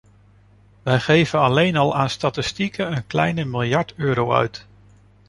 [0.83, 4.65] Wij geven alleen al aan statistieken een kleine miljard euro uit.